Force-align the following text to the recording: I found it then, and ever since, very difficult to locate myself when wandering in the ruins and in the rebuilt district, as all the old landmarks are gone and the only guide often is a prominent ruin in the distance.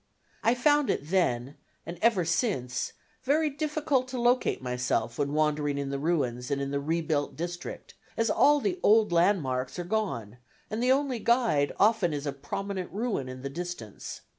I 0.43 0.55
found 0.55 0.89
it 0.89 1.09
then, 1.09 1.57
and 1.85 1.99
ever 2.01 2.25
since, 2.25 2.93
very 3.21 3.51
difficult 3.51 4.07
to 4.07 4.19
locate 4.19 4.59
myself 4.59 5.19
when 5.19 5.31
wandering 5.33 5.77
in 5.77 5.91
the 5.91 5.99
ruins 5.99 6.49
and 6.49 6.59
in 6.59 6.71
the 6.71 6.79
rebuilt 6.79 7.35
district, 7.35 7.93
as 8.17 8.27
all 8.31 8.59
the 8.59 8.79
old 8.81 9.11
landmarks 9.11 9.77
are 9.77 9.83
gone 9.83 10.37
and 10.71 10.81
the 10.81 10.91
only 10.91 11.19
guide 11.19 11.71
often 11.79 12.13
is 12.13 12.25
a 12.25 12.33
prominent 12.33 12.91
ruin 12.91 13.29
in 13.29 13.43
the 13.43 13.47
distance. 13.51 14.21